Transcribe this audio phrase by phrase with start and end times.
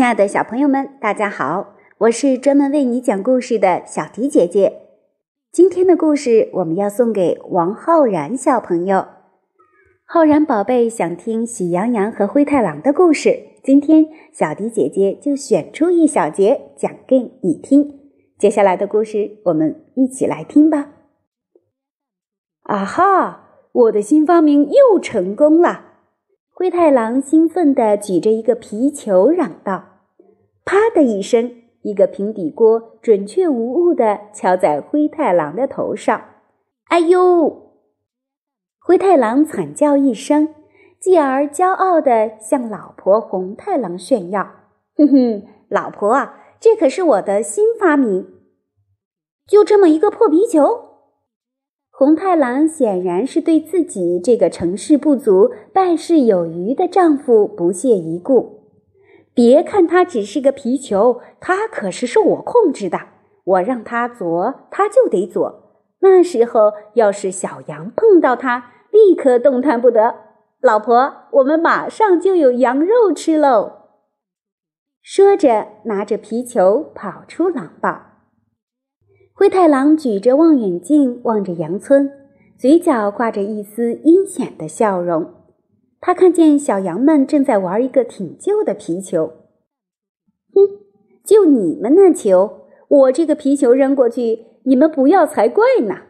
[0.00, 1.74] 亲爱的小朋友们，大家好！
[1.98, 4.80] 我是专门为你讲故事的小迪姐姐。
[5.52, 9.04] 今天的故事我们要送给王浩然小朋友。
[10.06, 18.00] 浩然宝贝想听喜羊羊和灰太狼的故事，今天小迪姐姐就选出一小节讲给你听。
[18.38, 20.92] 接下来的故事我们一起来听吧。
[22.62, 23.50] 啊哈！
[23.70, 25.89] 我的新发明又成功了！
[26.60, 29.82] 灰太狼兴奋地举着一个皮球，嚷道
[30.62, 31.50] ：“啪的一声，
[31.80, 36.22] 一个平底锅准确无误地敲在灰太狼的头上。
[36.88, 37.70] 哎呦！
[38.78, 40.54] 灰太狼惨叫一声，
[41.00, 44.46] 继而骄傲地向老婆红太狼炫耀
[44.98, 46.28] ：“哼哼，老婆，
[46.60, 48.28] 这可是我的新发明！
[49.46, 50.89] 就这么一个破皮球。”
[52.00, 58.70] 红太狼显然是对自己这个成事不足败事有余的丈夫不屑一顾。
[59.34, 62.98] 别看它只是个皮球，它可是受我控制的。
[63.44, 65.74] 我让它左，它就得左。
[66.00, 70.14] 那时候要是小羊碰到它，立刻动弹不得。
[70.62, 73.72] 老婆，我们马上就有羊肉吃喽！
[75.02, 78.09] 说着，拿着皮球跑出狼堡。
[79.40, 82.12] 灰太狼举着望远镜望着羊村，
[82.58, 85.32] 嘴角挂着一丝阴险的笑容。
[85.98, 89.32] 他看见小羊们正在玩一个挺旧的皮球。
[90.52, 90.60] 哼，
[91.24, 96.02] 就你们那球，我这个皮球扔过去，你们不要才怪呢！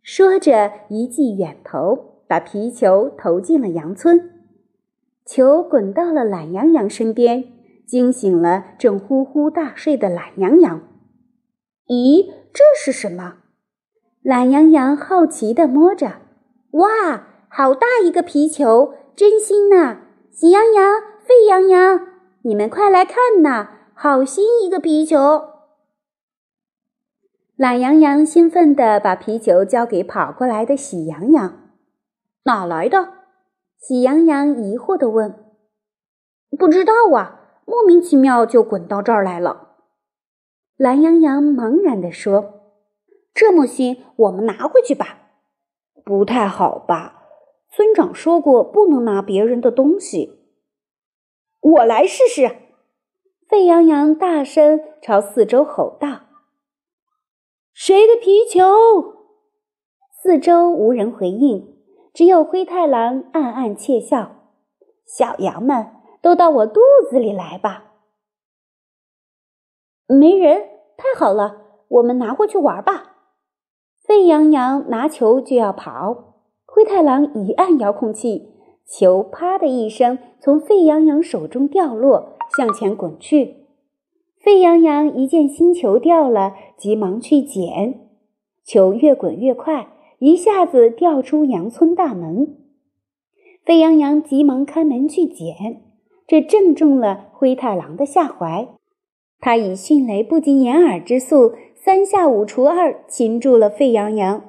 [0.00, 4.30] 说着，一记远投，把皮球投进了羊村。
[5.26, 7.42] 球滚到了懒羊羊身边，
[7.84, 10.82] 惊醒了正呼呼大睡的懒羊羊。
[11.90, 13.38] 咦，这是什么？
[14.22, 16.20] 懒羊羊好奇地摸着，
[16.70, 20.02] 哇，好大一个皮球，真新呐！
[20.30, 22.06] 喜羊羊、沸羊羊，
[22.42, 25.48] 你们快来看呐，好新一个皮球！
[27.56, 31.72] 懒羊羊兴奋地把皮球交给跑过来的喜羊羊。
[32.44, 33.14] 哪来的？
[33.80, 35.34] 喜羊羊疑惑地问。
[36.56, 39.69] 不知道啊，莫名其妙就滚到这儿来了。
[40.80, 42.62] 懒羊羊茫然地说
[43.36, 45.28] ：“这么新，我们拿回去吧。
[46.06, 47.26] ”“不太好吧？”
[47.70, 50.40] 村长说过，不能拿别人的东西。
[51.60, 52.56] 我来试试。”
[53.46, 56.20] 沸羊羊大声朝四周吼道。
[57.74, 58.64] “谁的皮球？”
[60.22, 61.76] 四周无人回应，
[62.14, 64.34] 只有灰太狼暗暗窃笑。
[65.04, 65.88] “小羊们
[66.22, 66.80] 都到我肚
[67.10, 67.88] 子里来吧。”
[70.12, 70.62] 没人，
[70.96, 73.12] 太好了，我们拿过去玩吧。
[74.02, 76.34] 沸羊羊拿球就要跑，
[76.66, 78.48] 灰太狼一按遥控器，
[78.84, 83.66] 球啪的一声从沸羊羊手中掉落，向前滚去。
[84.40, 88.08] 沸羊羊一见新球掉了，急忙去捡，
[88.64, 92.56] 球越滚越快，一下子掉出羊村大门。
[93.64, 95.84] 沸羊羊急忙开门去捡，
[96.26, 98.79] 这正中了灰太狼的下怀。
[99.40, 104.44] 他以迅雷不及掩耳之速，三下五除二擒住了沸羊羊，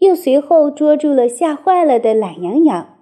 [0.00, 2.98] 又随后捉住了吓坏了的懒羊羊。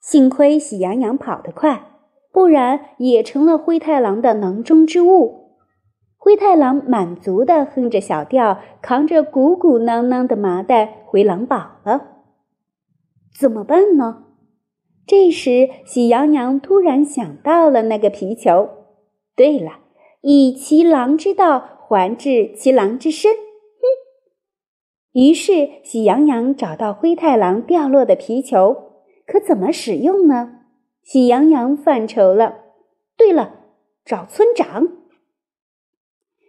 [0.00, 1.86] 幸亏喜羊羊跑得快，
[2.32, 5.42] 不然也成了灰太狼的囊中之物。
[6.16, 12.02] 灰太狼满足地哼着小调，扛着鼓鼓囊囊的麻袋回狼堡了。
[13.38, 14.24] 怎么办呢？
[15.06, 18.70] 这时，喜羊羊突然想到了那个皮球。
[19.36, 19.83] 对了。
[20.26, 23.34] 以其狼之道还治其狼之身。
[23.34, 23.40] 哼！
[25.12, 30.60] 于是喜羊羊找到灰太狼掉落的皮球，可怎么使用呢？
[31.02, 32.54] 喜羊羊犯愁了。
[33.18, 33.56] 对了，
[34.02, 34.88] 找村长。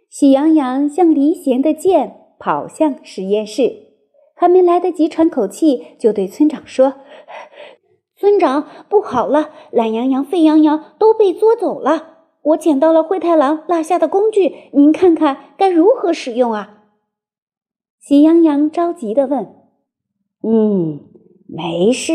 [0.08, 3.92] 喜羊羊像离弦的箭跑向实验室，
[4.34, 6.94] 还没来得及喘口气，就对村长说
[8.16, 12.14] ：“村长，不好了，懒羊羊、沸羊羊都被捉走了。”
[12.46, 16.84] 我捡到了灰太狼落下的工具，您看看该如何使用啊？
[17.98, 19.54] 喜羊羊着急地问。
[20.46, 21.00] “嗯，
[21.48, 22.12] 没事，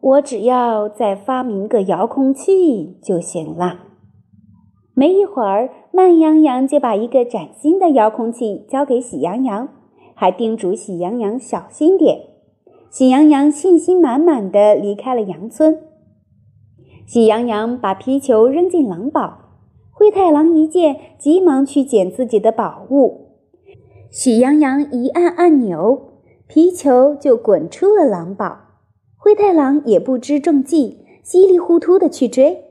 [0.00, 3.86] 我只要再发明个遥控器就行了。”
[4.94, 9.68] 没一会儿，慢羊羊就把一个崭新的遥控器交给喜羊羊，
[10.14, 12.20] 还叮嘱喜羊羊小心点。
[12.90, 15.80] 喜羊羊信心满满的离开了羊村。
[17.06, 19.47] 喜羊羊把皮球扔进狼堡。
[19.98, 23.32] 灰太狼一见，急忙去捡自己的宝物。
[24.12, 26.12] 喜羊羊一按按钮，
[26.46, 28.58] 皮球就滚出了狼堡。
[29.16, 32.62] 灰太狼也不知中计，稀里糊涂的去追。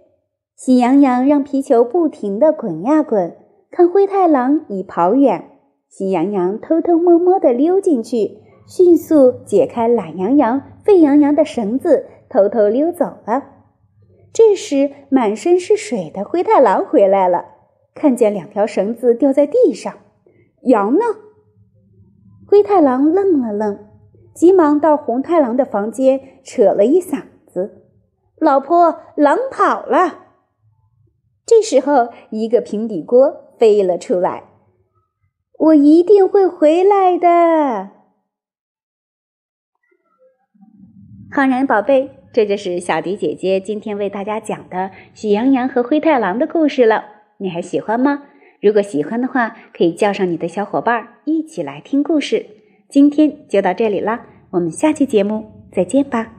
[0.55, 3.35] 喜羊羊让皮球不停地滚呀滚，
[3.71, 5.49] 看灰太狼已跑远，
[5.89, 13.56] 喜羊羊偷偷摸摸地溜进去，迅速解开懒羊羊、沸羊羊的绳子，偷偷溜走了。
[14.37, 17.55] 这时，满身是水的灰太狼回来了，
[17.95, 19.97] 看见两条绳子掉在地上，
[20.61, 21.05] 羊呢？
[22.47, 23.87] 灰太狼愣了愣，
[24.35, 27.81] 急忙到红太狼的房间扯了一嗓子
[28.37, 30.27] ：“老婆，狼跑了！”
[31.43, 34.43] 这时候，一个平底锅飞了出来
[35.57, 37.89] ：“我一定会回来的。”
[41.33, 42.11] 好人宝贝。
[42.37, 44.77] 这就是小迪姐姐今天为大家讲的
[45.15, 47.03] 《喜羊羊和灰太狼》的故事了，
[47.37, 48.25] 你还喜欢吗？
[48.61, 52.45] 如果喜欢的话，可以叫上你的小伙伴一起来听故事。
[52.89, 56.36] 今天就到这里啦，我们下期节目再见吧。